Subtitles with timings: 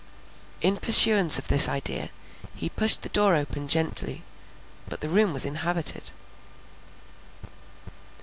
[0.61, 2.09] In pursuance of this idea,
[2.55, 3.09] he pushed open the
[3.61, 6.09] door gently—but the room was inhabited.